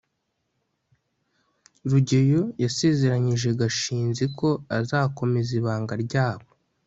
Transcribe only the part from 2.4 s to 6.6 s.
yasezeranyije gashinzi ko azakomeza ibanga ryabo